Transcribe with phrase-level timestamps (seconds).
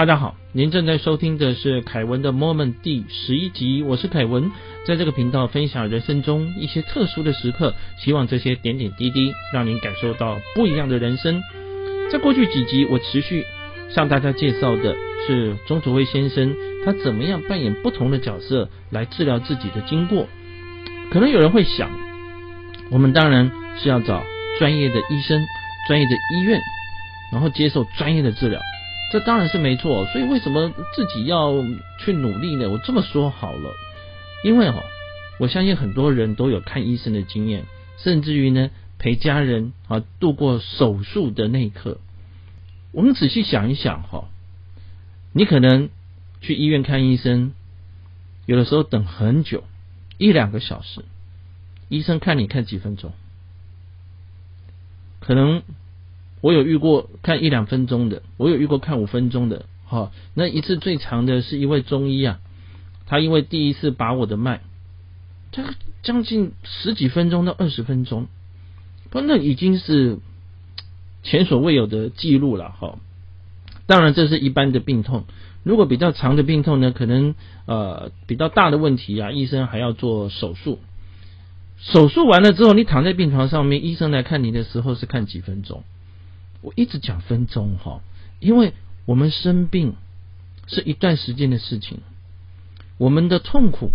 [0.00, 4.50] 大家好，您正在收听的是凯文的 Moment 第十一集，我是凯文，
[4.86, 11.42] 在这个频道分享人生中一些特殊的时刻，希望这些点点滴滴让您感受到不一样的人生。
[12.10, 13.44] 在过去几集，我持续
[13.90, 20.26] 向大家介绍的是钟楚辉先生他怎么样扮演不同的角色来治疗自己的经过。
[21.12, 21.90] 可能有人会想，
[22.90, 24.24] 我们当然是要找
[24.58, 25.38] 专业的医生、
[25.86, 26.58] 专业的医院，
[27.30, 28.58] 然后接受专业的治疗。
[29.10, 31.52] 这当然是没错，所以为什么自己要
[31.98, 32.70] 去努力呢？
[32.70, 33.72] 我这么说好了，
[34.44, 34.84] 因为哈，
[35.40, 37.64] 我相信很多人都有看医生的经验，
[37.98, 41.98] 甚至于呢陪家人啊度过手术的那一刻。
[42.92, 44.28] 我们仔细想一想哈，
[45.32, 45.88] 你可能
[46.40, 47.52] 去医院看医生，
[48.46, 49.64] 有的时候等很久，
[50.18, 51.04] 一两个小时，
[51.88, 53.12] 医生看你看几分钟，
[55.18, 55.62] 可能。
[56.40, 62.38] 我有遇过看一两分钟的，我有遇过看五分钟的，哈，那一次最长的是一位中医啊，
[63.06, 64.60] 他因为第一次把我的脉，
[65.52, 68.26] 他将近十几分钟到二十分钟，
[69.10, 70.18] 不，那已经是
[71.22, 72.98] 前所未有的记录了，哈。
[73.86, 75.24] 当然这是一般的病痛，
[75.64, 77.34] 如果比较长的病痛呢，可能
[77.66, 80.78] 呃比较大的问题啊，医生还要做手术。
[81.76, 85.82] 手术完了之后，你躺在病床上面，医生来看你的时候是看几分钟。
[86.62, 88.00] 我一直讲分钟哈，
[88.38, 88.74] 因为
[89.06, 89.94] 我们生病
[90.66, 92.00] 是一段时间的事情，
[92.98, 93.92] 我们的痛苦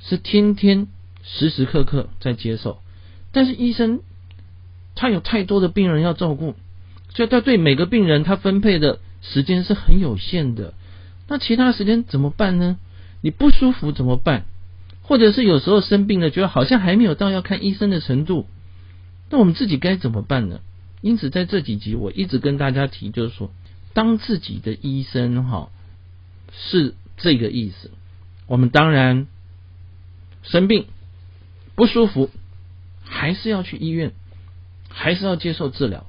[0.00, 0.88] 是天天
[1.22, 2.80] 时时刻刻在接受，
[3.32, 4.00] 但是医生
[4.94, 6.54] 他有太多的病人要照顾，
[7.10, 10.74] 所以他对每个病人他分配的时间是很有限的。
[11.28, 12.78] 那其他时间怎么办呢？
[13.20, 14.46] 你不舒服怎么办？
[15.02, 18.46] 或者是有时候生病了，觉得好像还没有到要看医生的程度，
[19.28, 20.60] 那我们自己该怎么办呢？
[21.02, 23.50] 因此，在这几集我一直跟大家提，就是说，
[23.94, 25.70] 当自己的医生哈
[26.52, 27.90] 是这个意思。
[28.46, 29.26] 我们当然
[30.42, 30.84] 生病
[31.74, 32.28] 不舒服，
[33.02, 34.12] 还是要去医院，
[34.90, 36.04] 还是要接受治疗。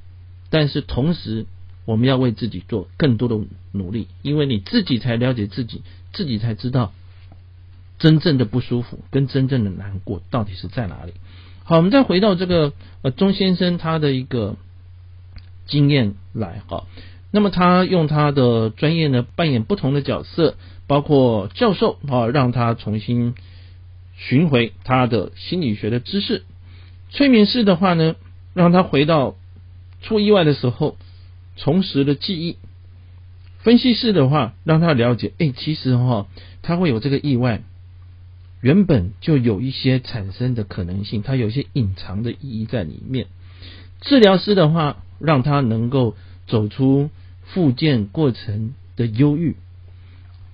[0.50, 1.46] 但是同时，
[1.85, 3.40] 我们要为自己做更多的
[3.72, 6.91] 努力，因为你自己才了解自己，自己才知道
[7.97, 11.13] 真正的不舒服跟真正的难过到底是在哪里。
[11.63, 14.57] 好，我们再回到这个呃钟先生他的一个。
[15.66, 16.86] 经验来哈，
[17.32, 23.36] 那么他用他的专业呢扮演不同的角色，包括教授啊，让他重新
[24.18, 26.42] 寻回他的心理学的知识；
[27.10, 28.16] 催眠师的话呢，
[28.54, 29.36] 让他回到
[30.02, 30.98] 出意外的时候
[31.56, 32.58] 重拾了记忆；
[33.60, 36.28] 分析师的话，让他了解，哎，其实哈，
[36.62, 37.62] 他会有这个意外，
[38.60, 43.28] 原本就有一些产生的可能性，它有一些隐藏的意义在里面；
[44.02, 44.98] 治疗师的话。
[45.22, 46.16] 让他能够
[46.48, 47.09] 走出
[47.46, 49.56] 复健过程的忧郁，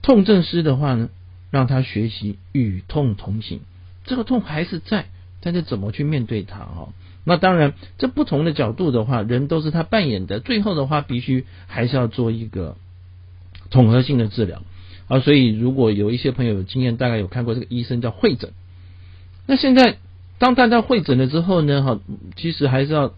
[0.02, 1.10] 痛症师的话呢，
[1.52, 3.62] 让他学习与痛同行。
[4.06, 5.06] 这个痛还是在，
[5.42, 6.60] 但是怎么去面对它？
[6.60, 6.90] 哈，
[7.24, 10.40] 那当然，这不同的角度的话，人都是他扮演的。
[10.40, 12.78] 最后的话，必须还是要做一个
[13.70, 14.64] 统合性的治疗
[15.08, 15.20] 啊。
[15.20, 18.52] 所以，如果有一些朋友有经验，大概有看过这个医生叫会诊。
[19.46, 19.98] 那现在
[20.40, 22.00] 当大家会诊了之后呢，哈，
[22.36, 23.14] 其实还是要。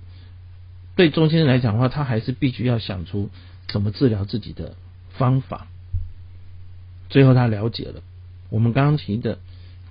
[1.00, 3.30] 对钟先生来讲的话，他还是必须要想出
[3.70, 4.76] 怎么治疗自己的
[5.12, 5.68] 方法。
[7.08, 8.02] 最后他了解了，
[8.50, 9.38] 我们刚刚提的，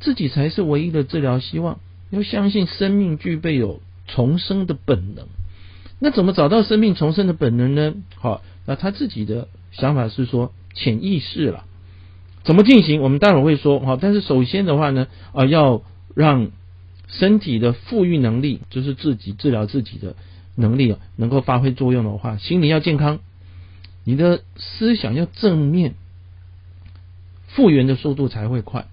[0.01, 1.81] 自己才是唯一的治疗希望。
[2.11, 5.29] 要相信生命具备有重生的本能。
[5.99, 7.95] 那怎么找到生命重生的本能呢？
[8.17, 11.65] 好，那他自己的想法是说潜意识了。
[12.45, 13.01] 怎么进行？
[13.01, 13.81] 我们待会儿会说。
[13.81, 15.83] 好，但是首先的话呢，啊，要
[16.15, 16.51] 让
[17.07, 20.15] 身体的富裕能力，就是自己治疗自己的。
[20.59, 23.21] 能力啊，能够发挥作用的话，心理要健康，
[24.03, 25.95] 你的思想要正面，
[27.47, 28.89] 复原的速度才会快。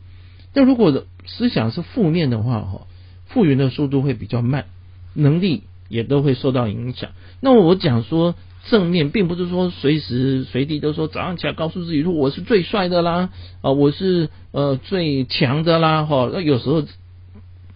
[0.53, 2.81] 但如果思想是负面的话，哈，
[3.25, 4.65] 复原的速度会比较慢，
[5.15, 7.09] 能力也都会受到影响。
[7.41, 8.35] 那我讲说
[8.69, 13.31] 正面，并不是说随时随地都说早上起来告诉自己说我是最帅的啦，
[13.61, 16.83] 啊，我是呃最强的啦，哈，那有时候。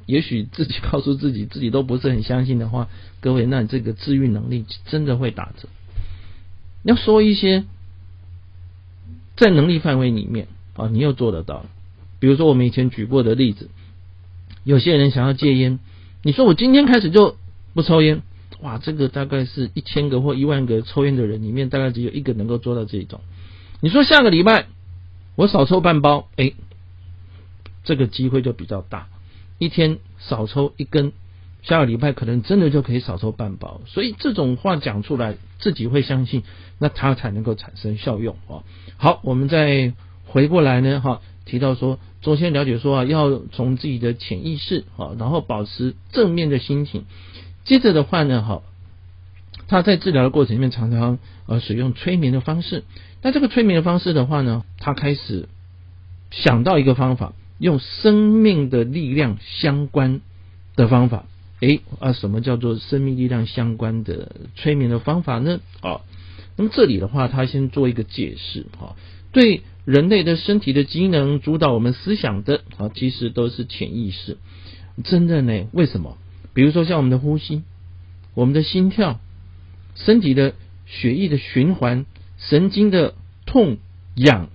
[0.10, 2.88] 也许自己告诉自己，自己都不是很相信的话，
[3.22, 5.70] 各位，那这个治愈能力真的会打折。
[6.82, 7.64] 要说一些
[9.38, 11.68] 在能力范围里面啊，你又做得到。
[12.20, 13.70] 比如说我们以前举过的例子，
[14.64, 15.78] 有些人想要戒烟，
[16.24, 17.38] 你说我今天开始就
[17.76, 18.24] 不抽烟，
[18.62, 23.22] 哇，这个大概是一千个或一万个抽烟的人里面，大概只有一个能够做到这种。
[23.80, 24.66] 你说下个礼拜
[25.36, 26.54] 我少抽半包，哎，
[27.84, 29.08] 这个机会就比较大。
[29.60, 31.12] 一天少抽一根，
[31.62, 33.82] 下个礼拜可能真的就可以少抽半包。
[33.86, 36.44] 所以这种话讲出来，自己会相信，
[36.80, 38.64] 那它才能够产生效用啊。
[38.98, 39.94] 好，我们再
[40.26, 47.06] 回过来呢，哈，提到说，首先了解说啊，要从自己的潜意识啊，然后保持正面的心情。
[47.66, 48.62] 接着的话呢，哈，
[49.68, 52.84] 他在治疗的过程里面常常呃使用催眠的方式。
[53.22, 55.50] 那这个催眠的方式的话呢，他开始
[56.32, 60.22] 想到一个方法，用生命的力量相关
[60.76, 61.26] 的方法。
[61.60, 65.60] 诶啊，什么叫做生命力量相关的催眠的方法呢？
[65.82, 66.02] 啊，
[66.58, 68.96] 那么这里的话，他先做一个解释哈。
[69.32, 74.38] 对人类的身体的机能主导我们思想的啊，其实都是潜意识。
[75.04, 75.68] 真的呢？
[75.72, 76.18] 为什么？
[76.54, 77.62] 比如说像我们的呼吸、
[78.34, 79.20] 我们的心跳、
[79.96, 82.06] 身体的血液的循环。
[82.42, 83.16] 神经的
[83.46, 83.80] 痛
[84.16, 84.48] 痒，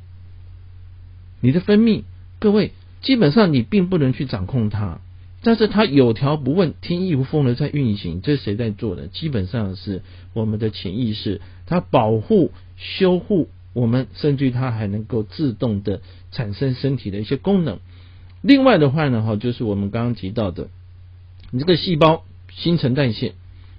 [1.42, 2.04] 你的分泌，
[2.38, 2.72] 各位
[3.04, 4.98] 基本上你并不能去掌控它，
[5.42, 8.20] 但是它有条不紊、天衣无缝的在运行。
[8.22, 9.06] 这是谁在做的？
[9.06, 10.02] 基本上是
[10.32, 16.00] 我们的潜意识，它保护、修护我们，甚至它还能够自动的
[16.32, 17.78] 产生身体的一些功能。
[18.42, 20.68] 另外的话呢，哈，就是我们刚刚提到的，
[21.52, 23.34] 你这个细胞新陈代谢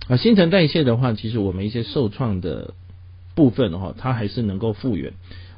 [0.08, 2.74] 啊，新陈代谢的话，其实我们一些受创的。
[3.36, 5.12] 部分的话，它还是能够复原。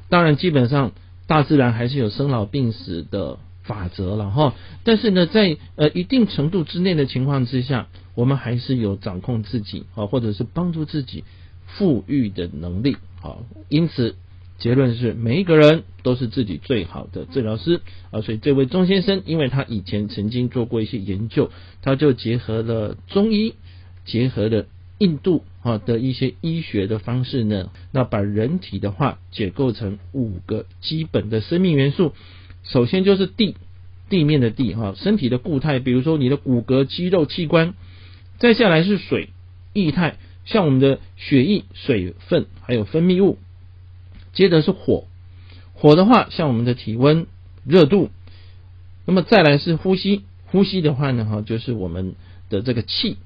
[0.08, 0.90] 当然，基本上
[1.28, 3.38] 大自然还是有生老病死的
[3.68, 4.56] 法则了哈。
[4.82, 7.86] 但是呢，在呃一定程度之内的情况之下，
[8.16, 11.22] 我们还是有掌控自己啊，或者是帮助自己
[11.66, 14.16] 富裕的能力好，因此，
[14.58, 17.80] 结论是每一个人都是自己最好的治疗师
[18.10, 18.22] 啊。
[18.22, 23.54] 所以，这位钟先生，因为他以前曾经做过一些研究，他就结合了中医，
[24.04, 24.66] 结合了。
[25.00, 32.14] 印度啊的一些医学的方式呢，那把人体的话解构成五个基本的生命元素。
[32.68, 33.56] 首先就是地，
[34.08, 37.74] 地面的地哈，身体的固态，比如说你的骨骼、肌肉、器官。
[38.38, 39.30] 再下来是水，
[39.72, 43.36] 液态，像我们的血液、水分还有分泌物。
[44.32, 45.08] 接着是火，
[45.72, 47.26] 火的话像我们的体温、
[47.66, 48.10] 热度。
[49.06, 52.14] 那么再来是呼吸，呼吸的话呢哈，就是我们
[52.48, 53.16] 的这个气。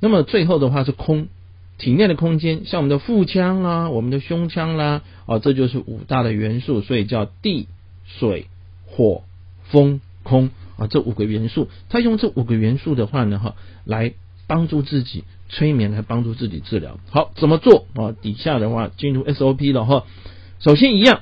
[0.00, 1.28] 那么最后的话是空，
[1.76, 7.68] 体内的空间，像我们的腹腔啊，我们的胸腔啦，啊，这就是五大的元素，所以叫地、
[8.06, 8.46] 水、
[8.90, 9.22] 火、
[9.64, 13.54] 风、空啊，这五个元素，他用这五个元素的话呢，哈，
[13.84, 14.12] 来
[14.46, 16.98] 帮助自己催眠，来帮助自己治疗。
[17.10, 18.12] 好，怎么做啊？
[18.12, 20.04] 底下的话进入 SOP 了哈。
[20.58, 21.20] 首先一样，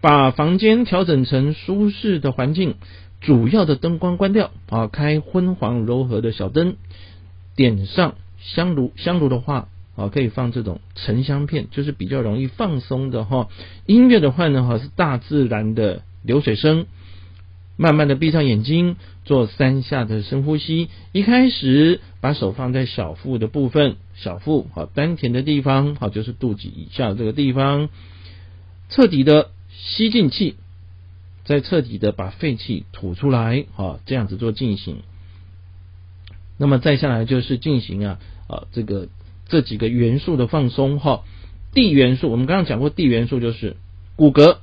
[0.00, 2.74] 把房间调整成舒适的环境，
[3.20, 6.76] 主要的灯光关掉啊，开昏黄柔和的小灯。
[7.56, 13.48] 点上香炉，香炉的话啊，可以放这种沉香片，就是比较容易放松的哈。
[13.86, 16.86] 音乐的话呢，哈是大自然的流水声。
[17.76, 20.88] 慢慢的闭上眼睛，做三下的深呼吸。
[21.12, 27.88] 一开始把手放在小腹的部分，小腹好丹田的地方，好就是肚脐以下这个地方，
[28.90, 30.54] 彻底的吸进气，
[31.44, 35.02] 再彻底的把废气吐出来，好这样子做进行。
[36.56, 39.08] 那么再下来就是进行啊啊这个
[39.48, 41.24] 这几个元素的放松哈，
[41.72, 43.76] 地元素我们刚刚讲过，地元素就是
[44.14, 44.58] 骨骼，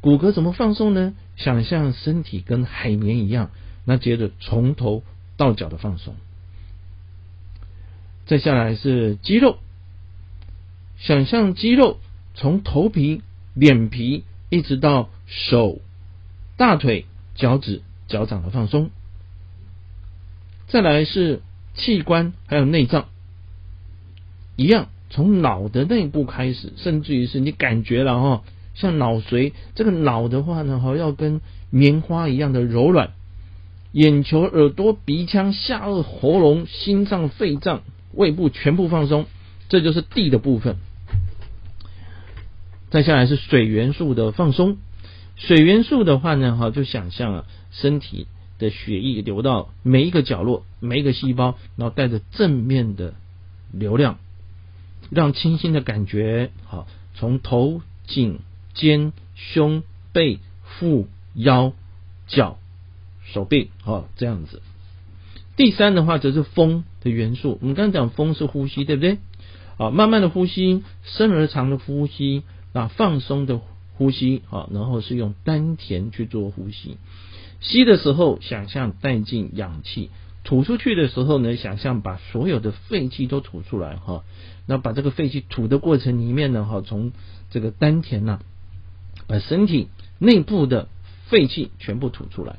[0.00, 1.14] 骨骼怎么放松呢？
[1.36, 3.50] 想象身体跟海绵一样，
[3.84, 5.02] 那接着从头
[5.36, 6.14] 到脚的放松。
[8.26, 9.58] 再下来是肌肉，
[10.98, 12.00] 想象肌肉
[12.34, 13.22] 从头皮、
[13.54, 15.80] 脸皮一直到手、
[16.56, 18.90] 大腿、脚趾、脚掌的放松。
[20.66, 21.42] 再来是
[21.74, 23.08] 器官，还有内脏，
[24.56, 28.44] 一样从脑的内部开始，甚至于是你感觉了哈，
[28.76, 31.40] 像脑髓这个脑的话呢，哈要跟
[31.70, 33.10] 棉花一样的柔软，
[33.90, 39.26] 眼球、耳朵、鼻腔、下颚、喉咙、心脏、肺脏、胃部全部放松，
[39.68, 40.76] 这就是地的部分。
[42.90, 44.76] 再下来是水元素的放松，
[45.34, 48.28] 水元素的话呢，哈就想象啊身体。
[48.58, 53.12] 的血液流到每一个角落、每一个细胞，然后带着正面的
[53.70, 54.18] 流量，
[55.10, 58.38] 让清新的感觉好从头颈
[58.76, 61.72] 肩胸背腹腰
[62.28, 62.58] 脚
[63.24, 64.62] 手臂好这样子。
[65.56, 69.18] 第三的话则是风的元素，我们刚刚讲风是呼吸，对不对？
[69.78, 72.42] 啊，慢慢的呼吸，深而长的呼吸，
[72.72, 73.60] 啊，放松的
[73.94, 76.98] 呼吸，好，然后是用丹田去做呼吸。
[77.60, 80.10] 吸的时候，想象带进氧气；
[80.44, 84.24] 吐出去的时候呢，想象把所有的废气都吐出来哈。
[84.66, 87.12] 那把这个废气吐的过程里面呢，哈，从
[87.50, 88.40] 这个丹田呐，
[89.26, 90.88] 把身体内部的
[91.28, 92.56] 废气全部吐出来。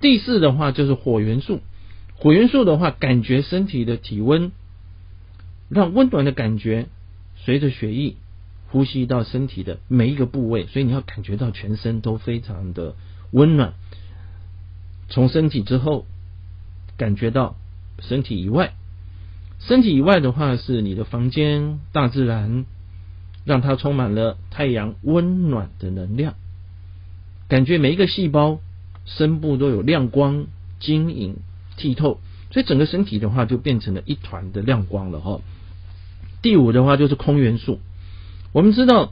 [0.00, 1.60] 第四的话就是火元素，
[2.16, 4.52] 火元素的话，感觉身体的体温，
[5.68, 6.88] 让温暖的感觉
[7.36, 8.16] 随着血液
[8.68, 12.94] 呼吸到身体的每一个部位，所以你要感觉到全身都非常的
[13.30, 13.74] 温暖。
[15.08, 16.06] 从身体之后，
[16.96, 17.56] 感觉到
[17.98, 18.74] 身体以外，
[19.58, 22.64] 身体以外的话是你的房间、大自然，
[23.44, 26.34] 让它充满了太阳温暖的能量，
[27.48, 28.60] 感觉每一个细胞、
[29.04, 30.46] 身部都有亮光、
[30.80, 31.36] 晶莹。
[31.78, 32.20] 剔透，
[32.50, 35.40] 所以整个身体的话就变成了一团的亮光了哈。
[36.42, 37.80] 第五的话就是空元素，
[38.52, 39.10] 我们知道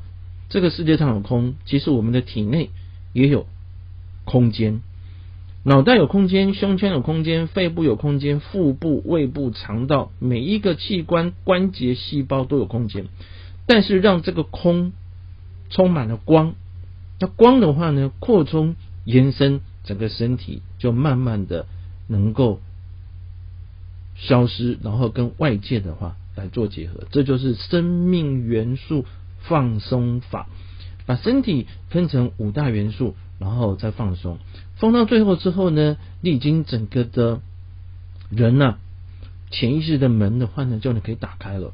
[0.51, 2.69] 这个世界上有空，其实我们的体内
[3.15, 3.47] 也有
[4.27, 4.83] 空间，
[5.65, 13.07] 脑袋有空间，胸腔有空间，肺部有空间，腹部、胃部、肠道每一个器官、关节、细胞都有空间，
[13.71, 14.91] 但是让这个空
[15.69, 16.55] 充满了光，
[17.21, 18.75] 那光的话呢，扩充
[19.05, 21.67] 延伸整个身体，就慢慢的。
[22.09, 22.61] 能够
[24.17, 29.07] 消失，然后跟外界的话来做结合，这就是生命元素
[29.43, 30.49] 放松法。
[31.07, 34.39] 把身体分成五大元素，然后再放松，
[34.75, 37.43] 放到最后之后呢，你已经整个的
[38.29, 38.79] 人呢，
[39.53, 41.73] 潜意识的门的话呢，就能可以打开了。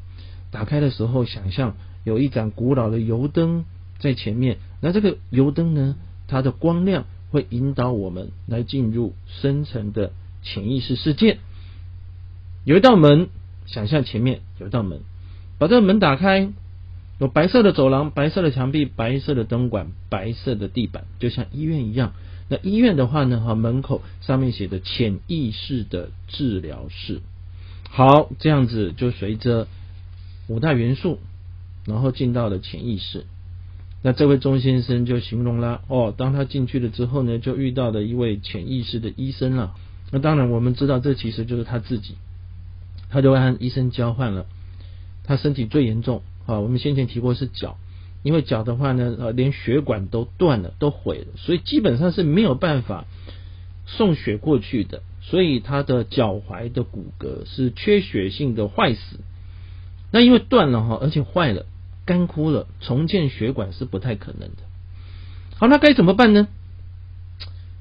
[0.56, 3.66] 打开的时候，想象有一盏古老的油灯
[3.98, 5.96] 在前面，那这个油灯呢，
[6.28, 10.12] 它的光亮会引导我们来进入深层的。
[10.42, 11.38] 潜意识世界
[12.64, 13.28] 有一道门，
[13.66, 15.00] 想象前面有一道门，
[15.58, 16.48] 把这个门打开，
[17.18, 22.14] 有白色的走廊、白色的墙壁、白色的灯管、白色的地板，就像医院一样。
[22.48, 27.20] 那医院的话呢，哈，门口上面写着“潜意识的治疗室”。
[27.90, 29.66] 好，这样子就随着
[30.48, 31.18] 五大元素，
[31.86, 33.24] 然后进到了潜意识。
[34.02, 39.74] 那这位钟先生就形容了哦，当他进去了之后呢，就遇到了一位潜意识的医生了。
[40.12, 42.14] 那当然，我们知道这其实就是他自己，
[43.10, 44.46] 他就和医生交换了。
[45.24, 47.78] 他身体最严重啊，我们先前提过是脚，
[48.22, 53.06] 因为脚的话呢，呃，连血管都断了，都毁了，所以基本上是没有办法
[53.86, 59.18] 送血过去的，所以他的脚踝的骨骼是缺血性的坏死。
[60.10, 61.66] 那因为断了哈，而且坏了，
[62.04, 64.56] 干枯了，重建血管是不太可能的。
[65.56, 66.48] 好，那该怎么办呢？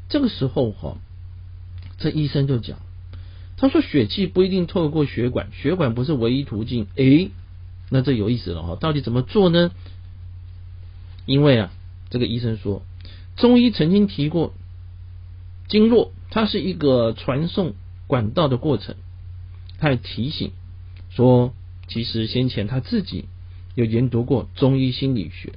[0.10, 0.98] 这个时候哈。
[1.98, 2.80] 这医生就讲，
[3.56, 6.88] 他说血气不一定透过血管，血管不是唯一途径。
[6.96, 7.32] 诶，
[7.90, 9.72] 那这有意思了哈，到底怎么做呢？
[11.26, 11.72] 因为啊，
[12.10, 12.82] 这个医生说，
[13.38, 14.54] 中医曾经提过，
[15.70, 17.76] 经络它是一个传送
[18.08, 18.96] 管道的过程。
[19.80, 20.52] 他还提醒
[21.12, 21.54] 说，
[21.88, 23.26] 其实先前他自己
[23.76, 25.54] 有研读过中医心理学。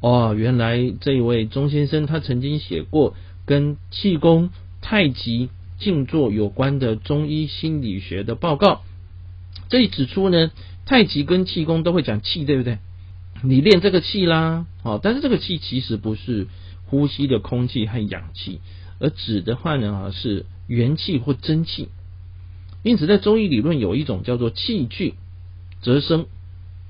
[0.00, 3.14] 哦，原来这一位钟先生他曾经写过
[3.46, 4.50] 跟气功、
[4.80, 5.50] 太极。
[5.78, 8.82] 静坐有关的中医心理学的报告，
[9.68, 10.50] 这里指出呢，
[10.86, 12.78] 太极跟气功都会讲气，对不对？
[13.44, 16.48] 你练这个气啦，哦，但是这个气其实不是
[16.86, 18.60] 呼吸的空气和氧气，
[18.98, 21.90] 而指的话呢是元气或真气。
[22.82, 25.14] 因此，在中医理论有一种叫做气聚
[25.80, 26.26] 则生，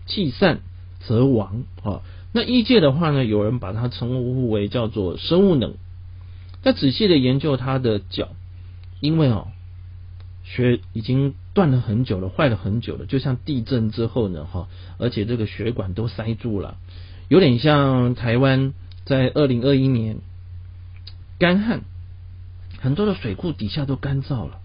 [0.07, 0.61] 气散
[1.01, 2.03] 则亡啊。
[2.33, 5.75] 那医界的话呢，有人把它称呼为叫做生物能。
[6.63, 8.29] 那仔细的研究他的脚。
[9.01, 9.47] 因为哦，
[10.43, 14.67] 血已经断了很久了，坏了很久了，就像地震之后呢，哈，
[14.99, 16.79] 而且这个血管都塞住了，
[17.29, 20.19] 有点像台湾在二零二一年
[21.39, 21.83] 干旱，
[22.81, 24.58] 很多的水库底下都干燥了，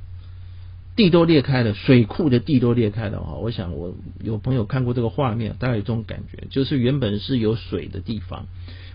[0.95, 3.35] 地都裂开了，水库的地都裂开了哈。
[3.35, 8.45] 我想我有朋友看过这个画面，大概有这种感觉，就是原本是有水的地方，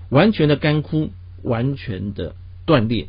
[0.09, 1.11] 完全的干枯，
[1.43, 2.35] 完全的
[2.67, 3.09] 断裂。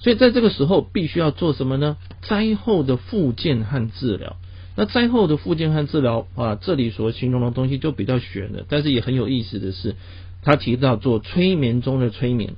[0.00, 1.96] 所以在这个时候，必须要做什么呢？
[2.22, 4.36] 灾后的复健和治疗。
[4.76, 8.64] 那灾后的复健和治疗啊，这里所形容的东西就比较玄了。
[8.68, 9.96] 但是也很有意思的是，
[10.42, 12.54] 他提到做催眠中的催眠。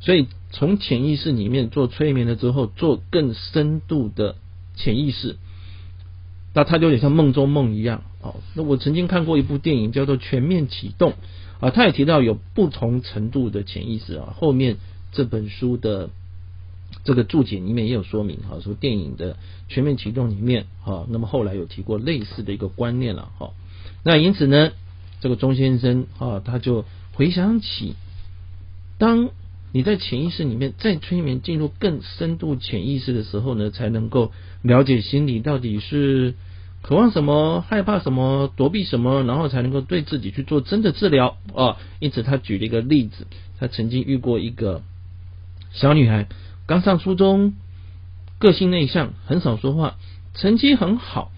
[0.00, 4.34] 所以从潜意识里面做催眠了之后，做更深度的
[4.76, 5.36] 潜意识，
[6.54, 8.02] 那它就有点像梦中梦一样。
[8.20, 11.10] 哦，那我曾经看过一部电影叫做《全面启动》
[11.60, 14.34] 啊，他也提到有不同程度的潜意识啊。
[14.36, 14.76] 后面
[15.12, 16.10] 这本书的。
[17.04, 23.52] 这个注解里面也有说明哈，说电影的全面启动里面哈，那么后来有提过类似的一个观念了哈。
[24.04, 24.72] 那因此呢，
[25.22, 27.94] 这个钟先生啊，他就回想起，
[28.98, 29.30] 当
[29.72, 34.30] 你在潜意识里面再催眠进入更深度潜意识的时候呢，才能够
[34.62, 36.34] 了解心里到底是
[36.82, 41.78] 渴望什么、害怕什么、躲避什么，然后才能够对自己去做真的治疗啊。
[42.00, 43.26] 因此他举了一个例子，
[43.58, 44.82] 他曾经遇过一个
[45.72, 46.26] 小女孩。
[46.66, 47.54] 刚上初中，
[48.38, 49.96] 个性内向，很少说话，
[50.34, 51.32] 成绩很好，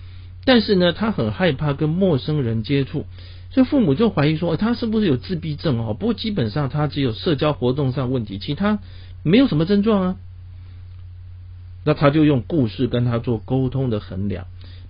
[0.45, 3.07] 但是呢，她很害怕跟陌生人接触，
[3.55, 5.95] 所以父母就怀疑说他是不是有自闭症哦？
[5.95, 8.81] 不过基本上他只有社交活动上问题，其他
[9.23, 10.17] 没有什么症状啊。
[11.85, 14.47] 那他就用故事跟他做沟通的衡量。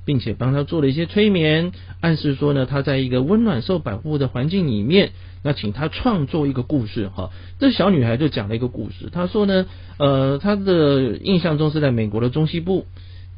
[0.06, 7.30] 并且帮他做了一些催眠，暗示说呢，他在一个温暖受保护的环境里面，那请他创作一个故事哈。
[7.59, 9.64] 这小女孩就讲了一个故事，她说呢，
[9.99, 12.85] 呃，她的印象中是在美国的中西部，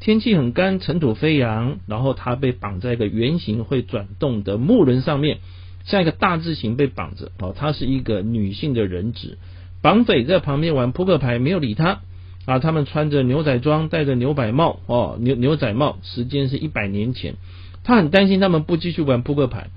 [0.01, 5.39] 天气很干，尘土飞扬，然后她被绑在一个圆形会转动的木轮上面，
[5.85, 9.39] 像一个大字形被绑着哦，她是一个女性的人质，
[9.83, 12.01] 绑匪在旁边玩扑克牌，没有理她。
[12.45, 17.35] 啊，他们穿着牛仔装，戴着牛仔帽，哦，牛牛仔帽，时间是一百年前。
[17.83, 19.71] 他很担心他们不继续玩扑克牌，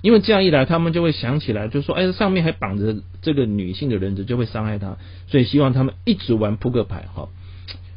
[0.00, 7.08] 因为这样一来，他们就会想起来，就说，哎，上面还绑着这个女性的人质，就会伤害他，所以希望他们一直玩扑克牌。
[7.14, 7.28] 哈，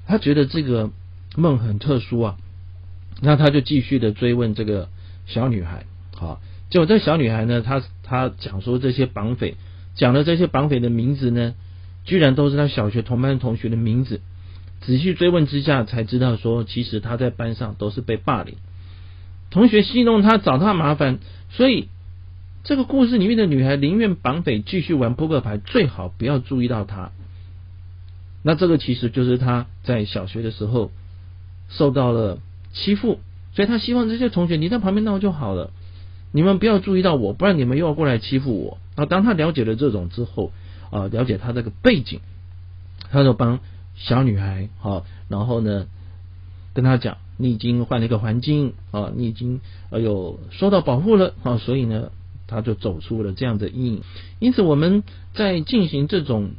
[0.07, 0.91] 他觉得这个
[1.37, 2.37] 梦很特殊啊，
[3.21, 4.89] 那他就继续的追问这个
[5.25, 5.85] 小女孩。
[6.13, 9.55] 好，结果这小女孩呢，她她讲说这些绑匪
[9.95, 11.53] 讲的这些绑匪的名字呢。
[12.05, 14.21] 居然都是他小学同班同学的名字，
[14.79, 18.55] 仔细追问之下才知道说，其实他在班上都是被霸凌，
[19.51, 21.89] 同学戏弄他找他麻烦，所以
[22.63, 27.11] 这个故事里面的女孩宁愿绑匪继续玩扑克牌，最好不要注意到他。
[28.41, 30.91] 那这个其实就是他在小学的时候
[31.69, 32.39] 受到了
[32.73, 33.19] 欺负，
[33.53, 35.71] 所以他希望这些同学你在旁边闹就好了，
[36.31, 38.77] 你们不要注意到我，不然你们又要过来欺负我。
[38.95, 40.51] 那当他了解了这种之后。
[40.89, 42.21] 啊，了解他这个背景，
[43.11, 43.59] 他就帮
[43.95, 45.85] 小女孩好，然后呢，
[46.73, 49.59] 跟他讲，你已经换了一个环境啊，你已经
[49.89, 52.11] 呃有受到保护了啊，所以呢，
[52.47, 54.03] 他就走出了这样的阴影。
[54.39, 56.51] 因此，我们在进行这种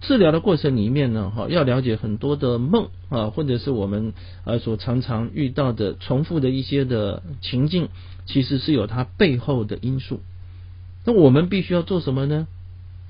[0.00, 4.14] 治疗的过程里面呢，哈，要了解很多的梦啊，或者是我们
[4.44, 7.88] 呃所常常遇到的重复的一些的情境，
[8.26, 10.20] 其实是有它背后的因素。
[11.04, 12.46] 那我们必须要做什么呢？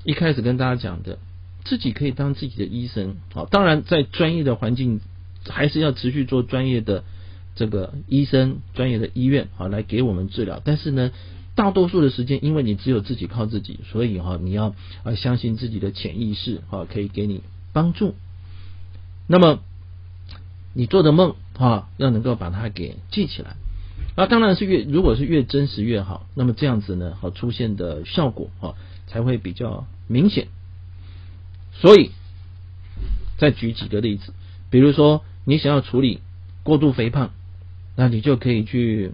[0.04, 1.18] 一开始跟大家讲的，
[1.64, 5.00] 自己可以当自己的医生，好，当然在专业的环境
[5.48, 7.04] 还是要持续做专业的
[7.54, 10.60] 这个医生、专业的医院，好来给我们治疗。
[10.64, 11.10] 但是呢，
[11.60, 17.42] 大多数的时间，因为你只有自己靠自己，所以哈，你要啊相信自己的潜意识，哈，可以给你
[17.74, 18.14] 帮助。
[19.26, 19.60] 那么
[20.72, 23.56] 你做的梦，哈，要能够把它给记起来。
[24.16, 26.26] 啊，当然是越如果是越真实越好。
[26.34, 28.74] 那么这样子呢，好出现的效果，哈。
[29.12, 30.46] 才会比较明显，
[31.72, 32.12] 所以
[33.38, 34.32] 再举几个例子，
[34.70, 36.20] 比如说你想要处理
[36.62, 37.32] 过度肥胖，
[37.96, 39.10] 那你就可以去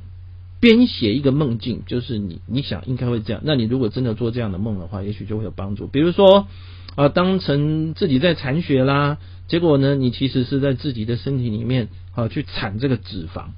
[0.61, 5.87] 编写一个梦境，就是你你想应该会这样，那你如果真的做这样的梦的话，也许就会有帮助。
[5.87, 6.49] 比如说
[6.95, 13.49] 啊，当成自己在铲雪啦，结果呢，你其实是在自己的身体里面啊去铲这个脂肪，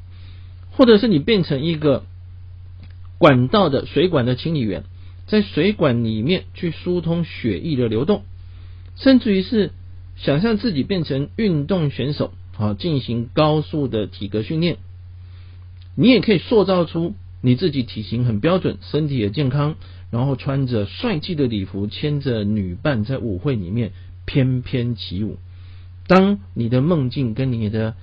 [0.72, 2.04] 或者是你变成一个
[3.18, 4.84] 管道的水管的清理员。
[5.26, 8.22] 在水管里面去疏通血液的流动，
[8.96, 9.72] 甚至于是
[10.16, 14.78] 想象自己变成运动选手，啊进行高速的体格训练。
[16.00, 19.74] 你也可以塑造出你自己体型很标准，身体也健康，
[20.12, 23.90] 然后穿着帅气的礼服，牵着女伴在舞会里面
[24.24, 25.38] 翩翩起舞。
[26.06, 27.96] 当你的梦境跟你的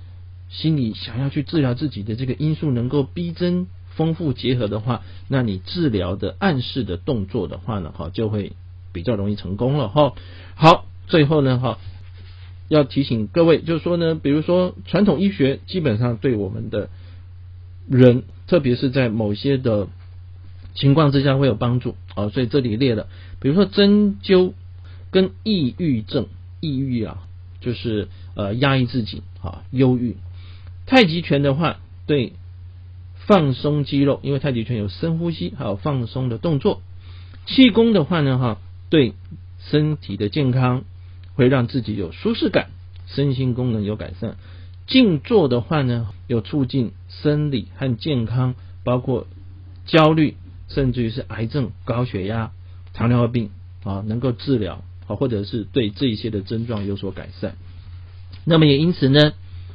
[0.50, 3.66] 心里想要去治疗自己的这个因素能够逼真。
[3.96, 8.52] 丰富结合的话，那你治疗的暗示的动作的话呢，哈，就会
[8.92, 10.12] 比较容易成功了哈。
[10.54, 11.78] 好，最后呢，哈，
[12.68, 16.90] 要提醒各位，就是说呢，比如说传统医学基本上对我们的
[17.88, 19.88] 人，特别是在某些的
[20.74, 22.28] 情况之下会有帮助啊。
[22.28, 23.08] 所以这里列了，
[23.40, 24.52] 比如说针灸
[25.10, 26.26] 跟抑郁症，
[26.60, 27.18] 抑郁啊，
[27.60, 30.16] 就是呃压抑自己啊，忧郁。
[30.86, 32.32] 太极拳的话，对。
[33.28, 36.80] 放松肌肉，因为太极拳有深呼吸，还有放松的动作。
[37.44, 39.14] 气功的话呢，哈，对
[39.58, 40.84] 身体的健康
[41.34, 42.68] 会让自己有舒适感，
[43.08, 44.36] 身心功能有改善。
[44.86, 49.26] 静坐的话呢，有促进生理和健康，包括
[49.84, 50.36] 焦虑，
[50.68, 52.52] 甚至于是癌症、高血压、
[52.92, 53.50] 糖尿病
[53.84, 57.56] 啊，能够治疗啊，或者是对这一些的症状有所改善。
[58.44, 59.32] 那么也因此呢，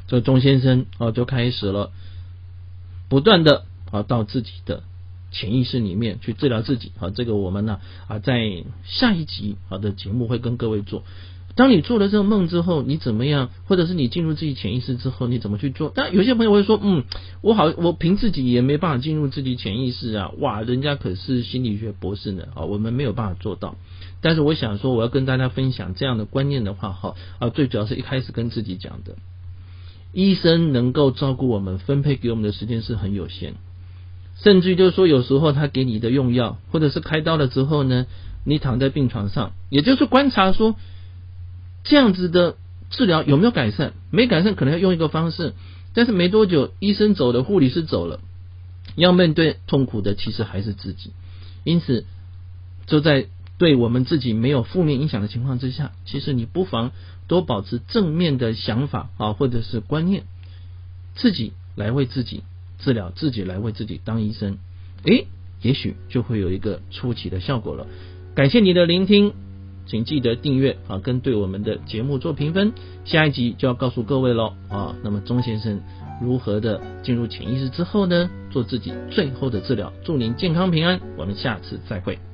[0.08, 1.92] 这钟先生啊就开始了。
[3.10, 4.84] 不断的啊到自己的
[5.32, 11.04] 潜意识里面去治疗自己啊，这个我们呢啊在下一集好的节目会跟各位做。
[11.56, 13.50] 当你做了这个梦之后，你怎么样？
[13.66, 15.92] 或者是你进入自己潜意识之后，你怎么去做？
[15.94, 17.04] 但有些朋友会说，嗯，
[17.42, 23.76] 我好，我凭自己也没办法进入自己潜意识啊，哇，人家可是心理学博士呢啊，我们没有办法做到。
[24.22, 29.16] 但是我想说，我要跟大家分享这样的观念的话，哈啊，最主要是一开始跟自己讲的，
[30.14, 33.56] 医生能够照顾我们、分配给我们的时间是很有限，
[34.38, 38.06] 甚至就是说，有时候他给你的用药，或者是开刀了之后呢，
[38.46, 40.76] 你躺在病床上，也就是观察说，
[41.84, 42.58] 这样子的
[42.90, 43.94] 治疗有没有改善？
[44.10, 45.54] 没改善，可能要用一个方式，
[45.94, 48.20] 但是没多久，医生走了，护理师走了，
[48.96, 51.12] 要面对痛苦的其实还是自己。
[51.64, 52.06] 因此，
[52.88, 56.92] 就在对我们自己没有负面影响的情况之下，其实你不妨。
[57.28, 60.24] 多保持正面的想法啊，或者是观念，
[61.16, 62.44] 自己来为自己
[62.80, 64.58] 治疗，自己来为自己当医生，
[65.06, 65.28] 诶，
[65.62, 67.88] 也许就会有一个出奇的效果了。
[68.36, 69.34] 感谢你的聆听，
[69.86, 72.74] 请记得订阅啊，跟对我们的节目做评分。
[73.04, 75.82] 下一集就要告诉各位喽啊，那么钟先生
[76.22, 82.31] 如何的进入潜意识之后呢，做自己最后的治疗，祝您健康平安，我们下次再会。